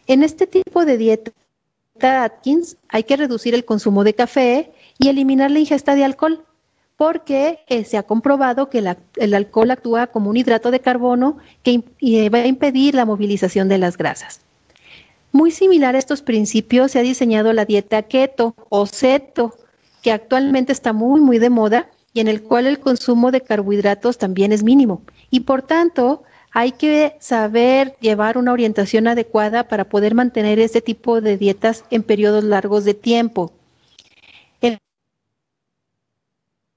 [0.08, 1.32] En este tipo de dieta
[2.00, 6.46] Atkins hay que reducir el consumo de café y eliminar la ingesta de alcohol,
[7.00, 8.84] porque eh, se ha comprobado que
[9.16, 11.82] el alcohol actúa como un hidrato de carbono que
[12.30, 14.42] va a impedir la movilización de las grasas.
[15.32, 19.56] Muy similar a estos principios se ha diseñado la dieta keto o ceto,
[20.02, 24.18] que actualmente está muy, muy de moda y en el cual el consumo de carbohidratos
[24.18, 25.02] también es mínimo.
[25.32, 31.22] Y por tanto, hay que saber llevar una orientación adecuada para poder mantener este tipo
[31.22, 33.54] de dietas en periodos largos de tiempo.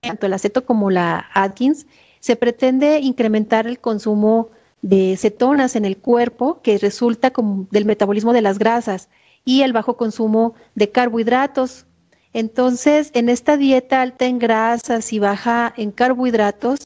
[0.03, 1.87] Tanto el aceto como la Atkins,
[2.21, 4.51] se pretende incrementar el consumo
[4.83, 9.09] de cetonas en el cuerpo que resulta como del metabolismo de las grasas
[9.45, 11.87] y el bajo consumo de carbohidratos.
[12.33, 16.81] Entonces, en esta dieta alta en grasas y baja en carbohidratos,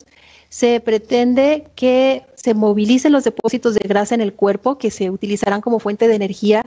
[0.49, 5.61] se pretende que se movilicen los depósitos de grasa en el cuerpo que se utilizarán
[5.61, 6.65] como fuente de energía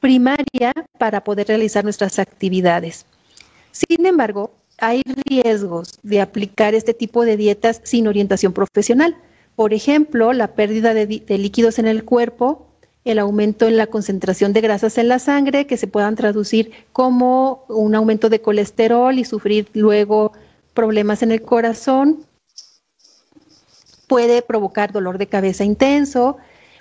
[0.00, 3.06] primaria para poder realizar nuestras actividades.
[3.72, 4.52] Sin embargo,
[4.82, 9.16] hay riesgos de aplicar este tipo de dietas sin orientación profesional.
[9.54, 12.66] Por ejemplo, la pérdida de, líquidos en el cuerpo,
[13.04, 17.64] el aumento en la concentración de grasas en la sangre, que se puedan traducir como
[17.68, 20.32] un aumento de colesterol y sufrir luego
[20.74, 22.26] problemas en el corazón,
[24.08, 26.38] puede provocar dolor de cabeza intenso,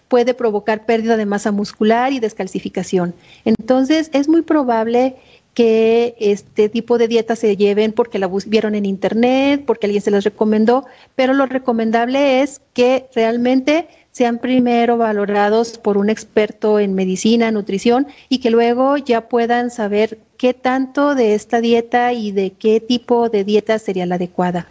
[0.08, 3.14] puede provocar pérdida de masa muscular y descalcificación.
[3.46, 5.18] Entonces, es muy probable
[5.54, 10.12] que este tipo de dietas se lleven porque la vieron en internet, porque alguien se
[10.12, 10.86] las recomendó,
[11.16, 18.08] pero lo recomendable es que realmente sean primero valorados por un experto en medicina, nutrición
[18.30, 23.30] y que luego ya puedan saber qué tanto de esta dieta y de qué tipo
[23.30, 24.68] de dieta sería la adecuada.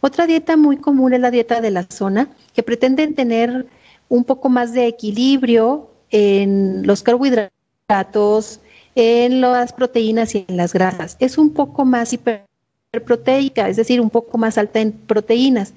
[0.00, 3.66] Otra dieta muy común es la dieta de la zona, que pretenden tener
[4.08, 8.60] un poco más de equilibrio en los carbohidratos,
[8.94, 11.16] en las proteínas y en las grasas.
[11.20, 15.74] Es un poco más hiperproteica, es decir, un poco más alta en proteínas.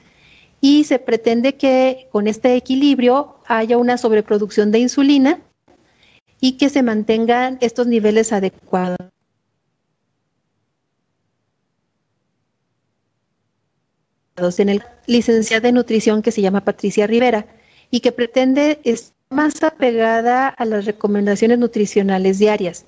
[0.62, 5.40] Y se pretende que con este equilibrio haya una sobreproducción de insulina
[6.42, 8.98] y que se mantengan estos niveles adecuados.
[14.60, 17.48] en el licenciado de nutrición que se llama Patricia Rivera
[17.90, 22.86] y que pretende estar más apegada a las recomendaciones nutricionales diarias.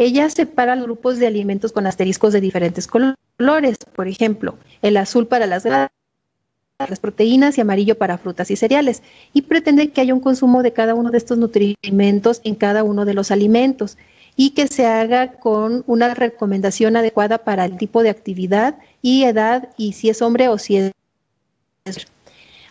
[0.00, 5.48] Ella separa grupos de alimentos con asteriscos de diferentes colores, por ejemplo, el azul para
[5.48, 10.62] las las proteínas y amarillo para frutas y cereales, y pretende que haya un consumo
[10.62, 13.98] de cada uno de estos nutrimentos en cada uno de los alimentos
[14.36, 19.70] y que se haga con una recomendación adecuada para el tipo de actividad y edad
[19.76, 20.92] y si es hombre o si es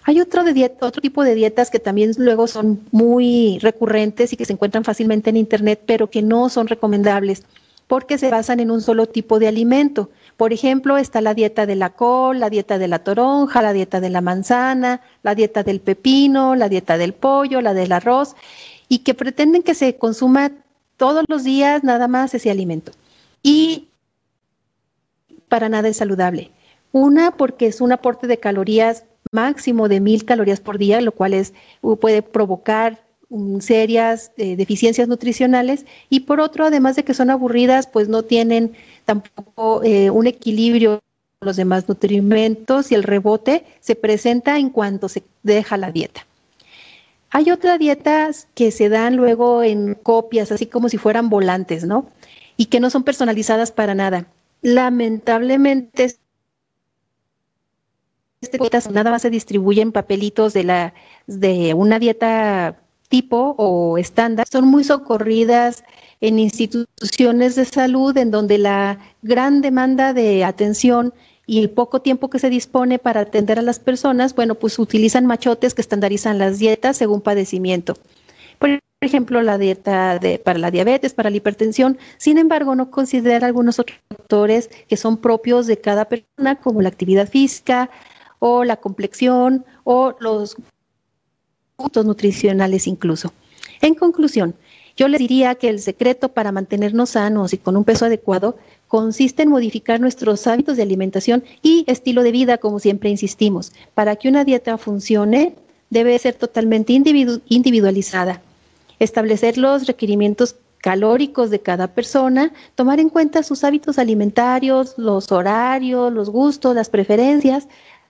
[0.07, 4.37] hay otro, de dieta, otro tipo de dietas que también luego son muy recurrentes y
[4.37, 7.43] que se encuentran fácilmente en Internet, pero que no son recomendables
[7.87, 10.09] porque se basan en un solo tipo de alimento.
[10.37, 13.99] Por ejemplo, está la dieta de la col, la dieta de la toronja, la dieta
[13.99, 18.37] de la manzana, la dieta del pepino, la dieta del pollo, la del arroz,
[18.87, 20.53] y que pretenden que se consuma
[20.95, 22.93] todos los días nada más ese alimento.
[23.43, 23.89] Y
[25.49, 26.51] para nada es saludable.
[26.93, 31.33] Una, porque es un aporte de calorías máximo de mil calorías por día, lo cual
[31.33, 31.53] es,
[31.99, 32.99] puede provocar
[33.29, 38.23] mm, serias eh, deficiencias nutricionales y por otro, además de que son aburridas, pues no
[38.23, 38.73] tienen
[39.05, 41.01] tampoco eh, un equilibrio
[41.39, 46.25] con los demás nutrimentos y el rebote se presenta en cuanto se deja la dieta.
[47.29, 52.09] Hay otras dietas que se dan luego en copias, así como si fueran volantes, ¿no?
[52.55, 54.27] Y que no son personalizadas para nada.
[54.61, 56.15] Lamentablemente,
[58.41, 60.93] estas nada más se distribuyen papelitos de la
[61.25, 62.77] de una dieta
[63.09, 65.83] tipo o estándar, son muy socorridas
[66.21, 71.13] en instituciones de salud en donde la gran demanda de atención
[71.45, 75.25] y el poco tiempo que se dispone para atender a las personas, bueno, pues utilizan
[75.25, 77.97] machotes que estandarizan las dietas según padecimiento.
[78.59, 83.47] Por ejemplo, la dieta de, para la diabetes, para la hipertensión, sin embargo, no considera
[83.47, 87.89] algunos otros factores que son propios de cada persona, como la actividad física
[88.39, 90.55] o la complexión o los
[91.75, 93.33] puntos nutricionales incluso.
[93.81, 94.55] En conclusión,
[94.97, 98.57] yo les diría que el secreto para mantenernos sanos y con un peso adecuado
[98.87, 103.73] consiste en modificar nuestros hábitos de alimentación y estilo de vida, como siempre insistimos.
[103.93, 105.53] Para que una dieta funcione,
[105.91, 108.41] debe ser totalmente individualizada.
[108.97, 116.11] Establecer los requerimientos calóricos de cada persona, tomar en cuenta sus hábitos alimentarios, los horarios,
[116.11, 117.67] los gustos, las preferencias,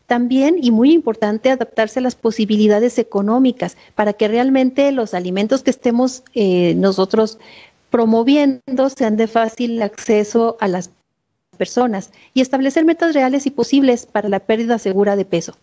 [0.07, 5.69] también, y muy importante, adaptarse a las posibilidades económicas para que realmente los alimentos que
[5.69, 7.37] estemos eh, nosotros
[7.89, 10.89] promoviendo sean de fácil acceso a las
[11.57, 15.55] personas y establecer metas reales y posibles para la pérdida segura de peso.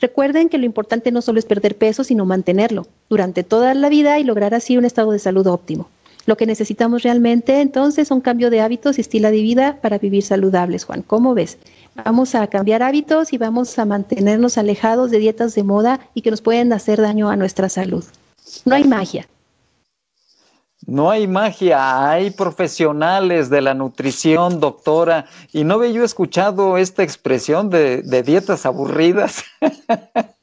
[0.00, 4.18] Recuerden que lo importante no solo es perder peso, sino mantenerlo durante toda la vida
[4.18, 5.88] y lograr así un estado de salud óptimo.
[6.26, 9.98] Lo que necesitamos realmente entonces es un cambio de hábitos y estilo de vida para
[9.98, 11.02] vivir saludables, Juan.
[11.02, 11.58] ¿Cómo ves?
[11.94, 16.30] Vamos a cambiar hábitos y vamos a mantenernos alejados de dietas de moda y que
[16.30, 18.04] nos pueden hacer daño a nuestra salud.
[18.64, 19.28] No hay magia.
[20.86, 27.02] No hay magia, hay profesionales de la nutrición, doctora, y no había yo escuchado esta
[27.02, 29.44] expresión de, dietas aburridas.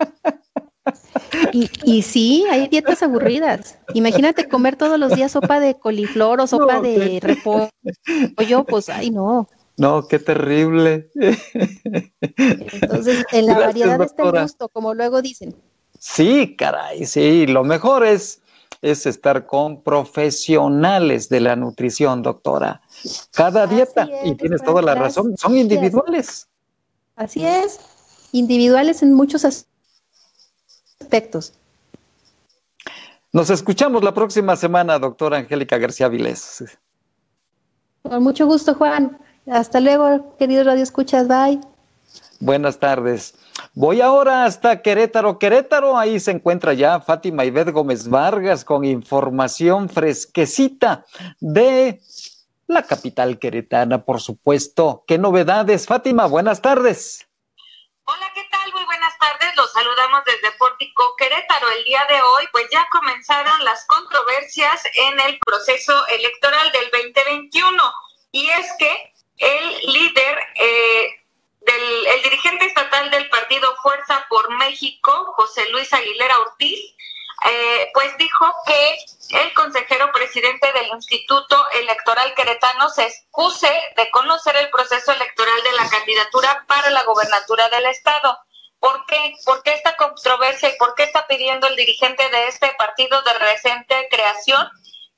[1.52, 3.78] Y, y, sí, hay dietas aburridas.
[3.94, 9.48] Imagínate comer todos los días sopa de coliflor o sopa de repollo, pues ay no.
[9.78, 11.10] No, qué terrible.
[12.36, 15.56] Entonces, en la variedad está el gusto, como luego dicen.
[16.00, 17.46] Sí, caray, sí.
[17.46, 18.42] Lo mejor es,
[18.82, 22.82] es estar con profesionales de la nutrición, doctora.
[23.32, 26.48] Cada dieta, y tienes toda la razón, son individuales.
[27.16, 27.80] Así es,
[28.32, 29.46] individuales en muchos
[31.00, 31.54] aspectos.
[33.32, 36.64] Nos escuchamos la próxima semana, doctora Angélica García Vilés.
[38.02, 39.20] Con mucho gusto, Juan.
[39.52, 41.60] Hasta luego, querido Radio Escuchas, bye.
[42.40, 43.34] Buenas tardes.
[43.74, 45.40] Voy ahora hasta Querétaro.
[45.40, 51.06] Querétaro, ahí se encuentra ya Fátima Ibed Gómez Vargas con información fresquecita
[51.40, 52.02] de
[52.68, 55.04] la capital queretana, por supuesto.
[55.08, 56.26] ¿Qué novedades, Fátima?
[56.28, 57.28] Buenas tardes.
[58.04, 58.72] Hola, ¿qué tal?
[58.74, 59.56] Muy buenas tardes.
[59.56, 61.68] Los saludamos desde Pórtico Querétaro.
[61.78, 67.84] El día de hoy, pues ya comenzaron las controversias en el proceso electoral del 2021.
[68.32, 71.10] Y es que el líder, eh,
[71.62, 76.80] del, el dirigente estatal del partido Fuerza por México, José Luis Aguilera Ortiz,
[77.46, 78.98] eh, pues dijo que
[79.30, 85.74] el consejero presidente del Instituto Electoral Queretano se excuse de conocer el proceso electoral de
[85.74, 88.38] la candidatura para la gobernatura del estado.
[88.80, 89.34] ¿Por qué?
[89.46, 93.34] ¿Por qué esta controversia y por qué está pidiendo el dirigente de este partido de
[93.34, 94.68] reciente creación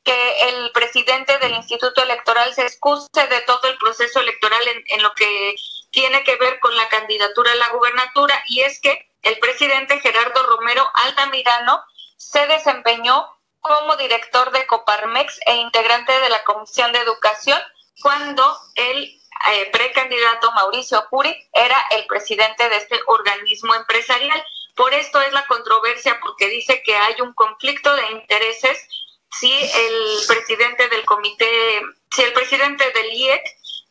[0.03, 5.13] que el presidente del Instituto Electoral se excuse de todo el proceso electoral en, lo
[5.13, 5.55] que
[5.91, 10.43] tiene que ver con la candidatura a la gubernatura y es que el presidente Gerardo
[10.43, 11.83] Romero Altamirano
[12.17, 13.27] se desempeñó
[13.59, 17.59] como director de Coparmex e integrante de la Comisión de Educación
[18.01, 19.19] cuando el
[19.51, 24.43] eh, precandidato Mauricio Curi era el presidente de este organismo empresarial.
[24.75, 28.87] Por esto es la controversia porque dice que hay un conflicto de intereses
[29.31, 33.41] si el presidente del comité, si el presidente del IEC,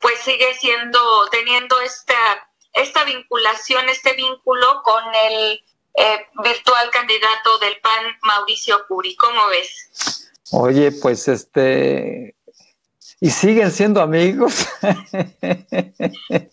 [0.00, 5.60] pues sigue siendo, teniendo esta, esta vinculación, este vínculo con el
[5.94, 9.16] eh, virtual candidato del PAN, Mauricio Curi.
[9.16, 10.30] ¿Cómo ves?
[10.52, 12.34] Oye, pues este,
[13.20, 14.68] y siguen siendo amigos.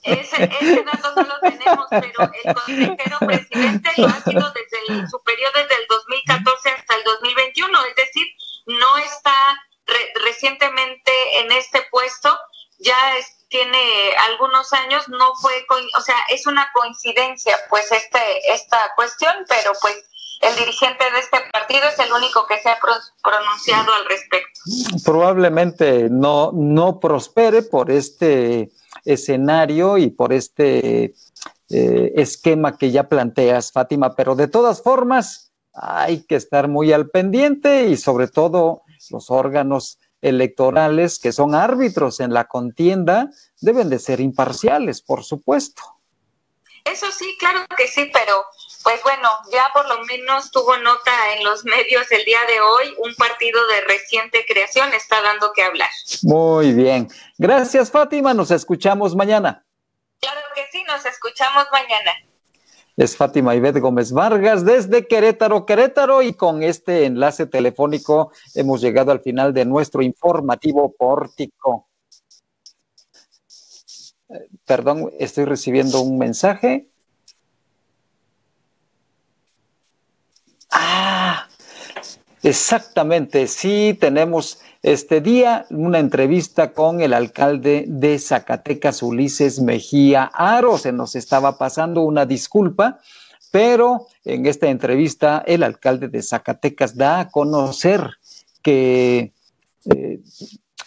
[0.04, 5.08] Ese, ese, dato no lo tenemos, pero el consejero presidente lo ha sido desde el
[5.08, 8.26] superior desde el 2014 hasta el 2021, es decir,
[8.66, 9.34] no está
[10.24, 12.38] recientemente en este puesto,
[12.80, 12.96] ya
[13.50, 13.78] tiene
[14.30, 15.66] algunos años, no fue,
[15.98, 18.20] o sea, es una coincidencia, pues, este,
[18.52, 19.96] esta cuestión, pero pues
[20.42, 22.78] el dirigente de este partido es el único que se ha
[23.24, 24.60] pronunciado al respecto.
[25.04, 28.70] Probablemente no, no prospere por este
[29.06, 31.14] escenario y por este
[31.70, 35.45] eh, esquema que ya planteas, Fátima, pero de todas formas
[35.76, 42.20] hay que estar muy al pendiente y sobre todo los órganos electorales que son árbitros
[42.20, 43.30] en la contienda
[43.62, 45.84] deben de ser imparciales, por supuesto.
[46.84, 48.46] Eso sí, claro que sí, pero
[48.84, 52.96] pues bueno, ya por lo menos tuvo nota en los medios el día de hoy,
[53.00, 55.90] un partido de reciente creación está dando que hablar.
[56.22, 57.10] Muy bien.
[57.40, 58.36] Gracias, Fátima.
[58.36, 59.66] Nos escuchamos mañana.
[60.20, 62.12] Claro que sí, nos escuchamos mañana.
[62.98, 69.12] Es Fátima Ivette Gómez Vargas desde Querétaro, Querétaro, y con este enlace telefónico hemos llegado
[69.12, 71.90] al final de nuestro informativo pórtico.
[74.30, 76.88] Eh, perdón, estoy recibiendo un mensaje.
[80.72, 81.48] Ah,
[82.44, 90.78] exactamente, sí, tenemos este día una entrevista con el alcalde de Zacatecas, Ulises Mejía Aro.
[90.78, 93.00] Se nos estaba pasando una disculpa,
[93.50, 98.12] pero en esta entrevista el alcalde de Zacatecas da a conocer
[98.62, 99.34] que...
[99.86, 100.20] Eh,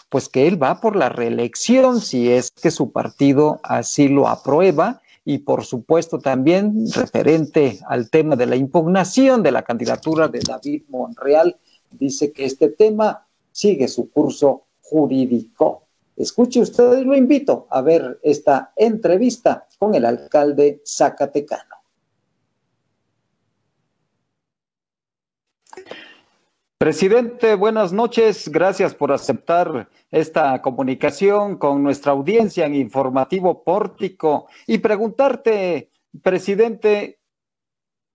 [0.07, 5.01] pues que él va por la reelección si es que su partido así lo aprueba
[5.23, 10.83] y por supuesto también referente al tema de la impugnación de la candidatura de David
[10.89, 11.57] Monreal,
[11.91, 15.83] dice que este tema sigue su curso jurídico.
[16.15, 21.75] Escuche usted, lo invito a ver esta entrevista con el alcalde Zacatecano.
[26.79, 28.47] Presidente, buenas noches.
[28.47, 35.91] Gracias por aceptar esta comunicación con nuestra audiencia en Informativo Pórtico y preguntarte,
[36.23, 37.19] presidente,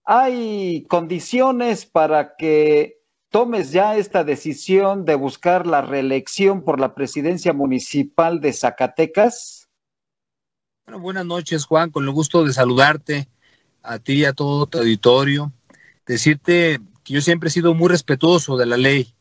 [0.05, 3.04] ¿hay condiciones para que
[3.35, 9.69] tomes ya esta decisión de buscar la reelección por la presidencia municipal de Zacatecas?
[10.87, 13.27] Buenas noches, Juan, con el gusto de saludarte
[13.83, 15.51] a ti y a todo tu auditorio.
[16.07, 19.13] Decirte que yo siempre he sido muy respetuoso de la ley.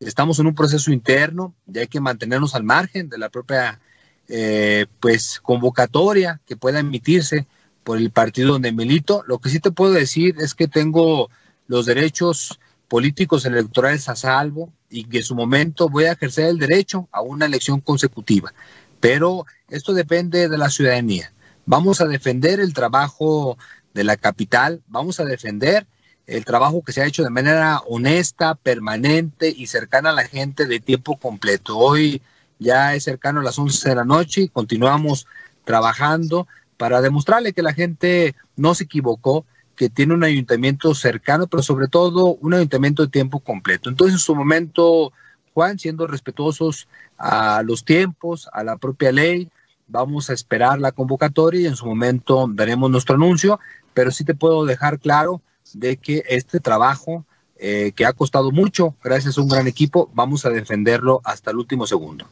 [0.00, 3.78] Estamos en un proceso interno y hay que mantenernos al margen de la propia
[4.26, 7.46] eh, pues convocatoria que pueda emitirse
[7.84, 9.22] por el partido donde milito.
[9.28, 11.30] Lo que sí te puedo decir es que tengo
[11.68, 12.58] los derechos
[12.90, 17.22] políticos electorales a salvo y que en su momento voy a ejercer el derecho a
[17.22, 18.52] una elección consecutiva.
[18.98, 21.32] Pero esto depende de la ciudadanía.
[21.66, 23.56] Vamos a defender el trabajo
[23.94, 25.86] de la capital, vamos a defender
[26.26, 30.66] el trabajo que se ha hecho de manera honesta, permanente y cercana a la gente
[30.66, 31.78] de tiempo completo.
[31.78, 32.20] Hoy
[32.58, 35.28] ya es cercano a las 11 de la noche y continuamos
[35.64, 39.46] trabajando para demostrarle que la gente no se equivocó,
[39.80, 43.88] que tiene un ayuntamiento cercano, pero sobre todo un ayuntamiento de tiempo completo.
[43.88, 45.10] Entonces, en su momento,
[45.54, 49.48] Juan, siendo respetuosos a los tiempos, a la propia ley,
[49.88, 53.58] vamos a esperar la convocatoria y en su momento daremos nuestro anuncio,
[53.94, 55.40] pero sí te puedo dejar claro
[55.72, 57.24] de que este trabajo
[57.58, 61.56] eh, que ha costado mucho, gracias a un gran equipo, vamos a defenderlo hasta el
[61.56, 62.26] último segundo.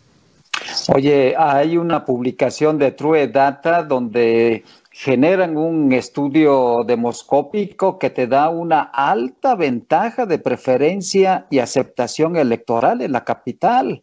[0.94, 4.64] Oye, hay una publicación de True Data donde
[5.00, 13.00] generan un estudio demoscópico que te da una alta ventaja de preferencia y aceptación electoral
[13.00, 14.02] en la capital.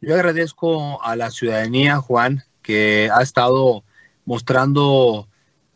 [0.00, 3.84] Yo agradezco a la ciudadanía, Juan, que ha estado
[4.24, 5.28] mostrando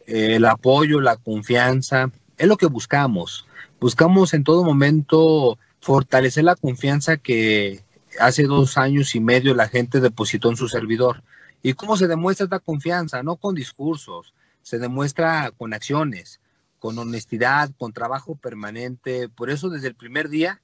[0.07, 3.47] eh, el apoyo, la confianza, es lo que buscamos.
[3.79, 7.83] Buscamos en todo momento fortalecer la confianza que
[8.19, 11.23] hace dos años y medio la gente depositó en su servidor.
[11.63, 13.23] ¿Y cómo se demuestra esta confianza?
[13.23, 16.41] No con discursos, se demuestra con acciones,
[16.79, 19.29] con honestidad, con trabajo permanente.
[19.29, 20.61] Por eso desde el primer día,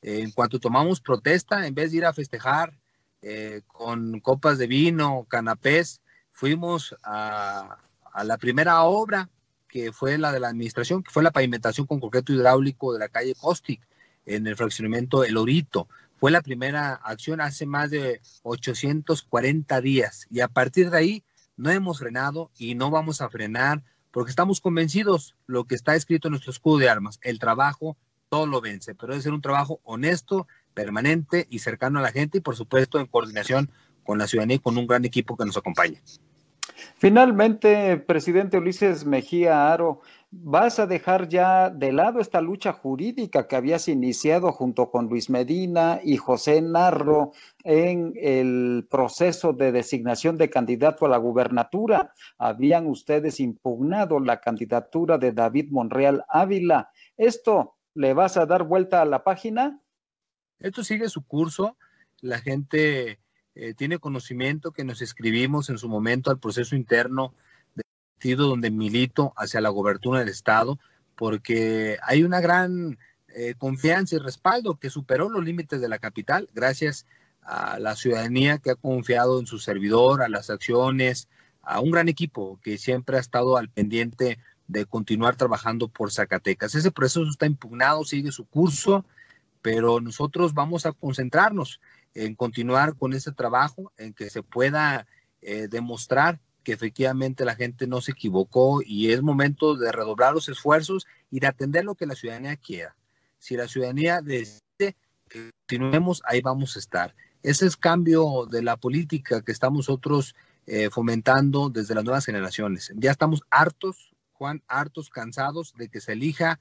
[0.00, 2.78] eh, en cuanto tomamos protesta, en vez de ir a festejar
[3.20, 6.00] eh, con copas de vino, canapés,
[6.32, 7.78] fuimos a,
[8.12, 9.28] a la primera obra,
[9.68, 13.08] que fue la de la administración, que fue la pavimentación con concreto hidráulico de la
[13.08, 13.86] calle Costic
[14.24, 15.88] en el fraccionamiento El Orito.
[16.18, 21.24] Fue la primera acción hace más de 840 días y a partir de ahí
[21.56, 26.26] no hemos frenado y no vamos a frenar porque estamos convencidos lo que está escrito
[26.26, 27.96] en nuestro escudo de armas, el trabajo
[28.30, 32.38] todo lo vence, pero debe ser un trabajo honesto, permanente y cercano a la gente
[32.38, 33.70] y por supuesto en coordinación
[34.02, 36.00] con la ciudadanía y con un gran equipo que nos acompaña.
[36.96, 40.00] Finalmente, presidente Ulises Mejía Aro,
[40.30, 45.30] ¿vas a dejar ya de lado esta lucha jurídica que habías iniciado junto con Luis
[45.30, 47.32] Medina y José Narro
[47.64, 52.12] en el proceso de designación de candidato a la gubernatura?
[52.36, 56.90] Habían ustedes impugnado la candidatura de David Monreal Ávila.
[57.16, 59.80] ¿Esto le vas a dar vuelta a la página?
[60.58, 61.76] Esto sigue su curso.
[62.20, 63.20] La gente
[63.54, 67.34] eh, tiene conocimiento que nos escribimos en su momento al proceso interno
[68.18, 70.78] del partido donde milito hacia la gobertura del Estado,
[71.14, 72.98] porque hay una gran
[73.28, 77.06] eh, confianza y respaldo que superó los límites de la capital gracias
[77.42, 81.28] a la ciudadanía que ha confiado en su servidor, a las acciones,
[81.62, 86.74] a un gran equipo que siempre ha estado al pendiente de continuar trabajando por Zacatecas.
[86.74, 89.04] Ese proceso está impugnado, sigue su curso,
[89.62, 91.80] pero nosotros vamos a concentrarnos
[92.14, 95.06] en continuar con ese trabajo, en que se pueda
[95.40, 100.50] eh, demostrar que efectivamente la gente no se equivocó y es momento de redoblar los
[100.50, 102.94] esfuerzos y de atender lo que la ciudadanía quiera.
[103.38, 104.94] Si la ciudadanía decide
[105.30, 107.14] que continuemos, ahí vamos a estar.
[107.42, 112.92] Ese es cambio de la política que estamos nosotros eh, fomentando desde las nuevas generaciones.
[112.96, 116.60] Ya estamos hartos, Juan, hartos, cansados de que se elija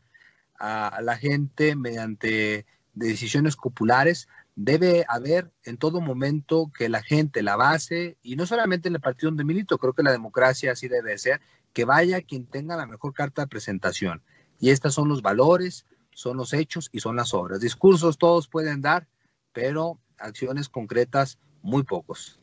[0.57, 7.55] a la gente mediante decisiones populares, debe haber en todo momento que la gente, la
[7.55, 11.15] base, y no solamente en el partido donde milito, creo que la democracia así debe
[11.19, 11.39] ser,
[11.73, 14.23] que vaya quien tenga la mejor carta de presentación.
[14.59, 17.59] Y estos son los valores, son los hechos y son las obras.
[17.59, 19.07] Discursos todos pueden dar,
[19.53, 22.39] pero acciones concretas muy pocos.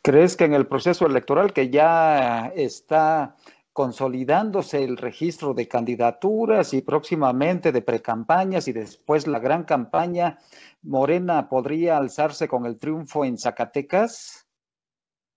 [0.00, 3.36] ¿Crees que en el proceso electoral que ya está
[3.74, 10.38] consolidándose el registro de candidaturas y próximamente de precampañas y después la gran campaña,
[10.82, 14.46] Morena podría alzarse con el triunfo en Zacatecas?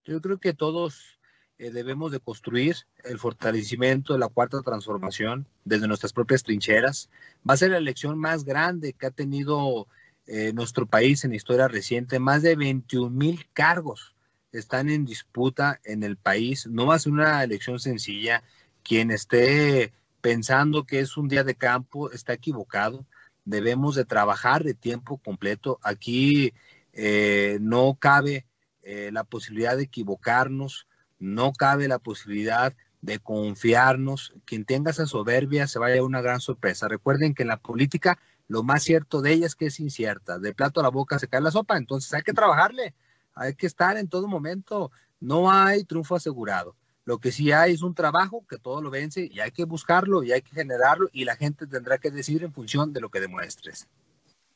[0.06, 1.20] Yo creo que todos
[1.58, 7.10] eh, debemos de construir el fortalecimiento de la cuarta transformación desde nuestras propias trincheras.
[7.50, 9.88] Va a ser la elección más grande que ha tenido
[10.28, 14.14] eh, nuestro país en historia reciente, más de 21 mil cargos
[14.52, 16.68] están en disputa en el país.
[16.68, 18.44] No va a ser una elección sencilla.
[18.84, 23.06] Quien esté pensando que es un día de campo está equivocado.
[23.46, 25.80] Debemos de trabajar de tiempo completo.
[25.84, 26.54] Aquí
[26.94, 28.46] eh, no cabe
[28.84, 30.88] eh, la posibilidad de equivocarnos,
[31.20, 34.34] no cabe la posibilidad de confiarnos.
[34.46, 36.88] Quien tenga esa soberbia se vaya a una gran sorpresa.
[36.88, 40.40] Recuerden que en la política lo más cierto de ella es que es incierta.
[40.40, 42.94] De plato a la boca se cae la sopa, entonces hay que trabajarle
[43.38, 44.92] hay que estar en todo momento.
[45.20, 46.76] No hay triunfo asegurado.
[47.06, 50.24] Lo que sí hay es un trabajo que todo lo vence y hay que buscarlo
[50.24, 53.22] y hay que generarlo y la gente tendrá que decidir en función de lo que
[53.22, 53.88] demuestres.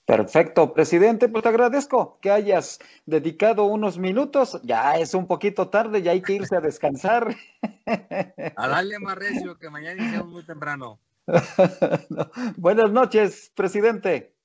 [0.05, 4.59] Perfecto, presidente, pues te agradezco que hayas dedicado unos minutos.
[4.63, 7.33] Ya es un poquito tarde, ya hay que irse a descansar.
[8.57, 10.99] A darle más recio, que mañana iniciamos muy temprano.
[12.57, 14.35] Buenas noches, presidente.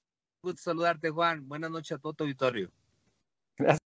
[0.42, 1.48] Gusto saludarte, Juan.
[1.48, 2.70] Buenas noches a todo tu auditorio.
[3.58, 3.85] Gracias.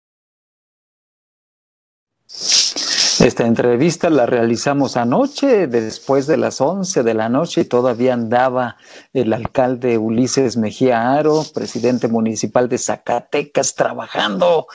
[3.20, 8.78] Esta entrevista la realizamos anoche, después de las 11 de la noche, y todavía andaba
[9.14, 14.68] el alcalde Ulises Mejía Aro, presidente municipal de Zacatecas, trabajando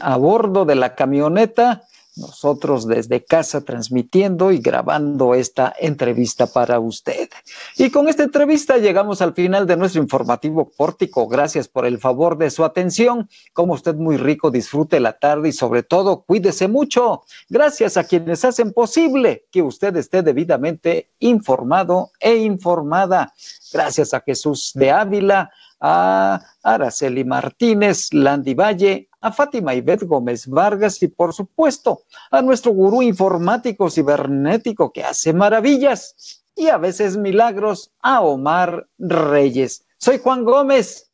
[0.00, 1.82] a bordo de la camioneta
[2.20, 7.28] nosotros desde casa transmitiendo y grabando esta entrevista para usted.
[7.76, 11.26] Y con esta entrevista llegamos al final de nuestro informativo pórtico.
[11.26, 13.28] Gracias por el favor de su atención.
[13.52, 17.22] Como usted muy rico, disfrute la tarde y sobre todo cuídese mucho.
[17.48, 23.32] Gracias a quienes hacen posible que usted esté debidamente informado e informada.
[23.72, 25.50] Gracias a Jesús de Ávila,
[25.80, 32.72] a Araceli Martínez, Landy Valle, a Fátima Ibet Gómez Vargas y por supuesto a nuestro
[32.72, 39.86] gurú informático cibernético que hace maravillas y a veces milagros, a Omar Reyes.
[39.98, 41.10] Soy Juan Gómez.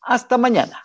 [0.00, 0.82] Hasta mañana.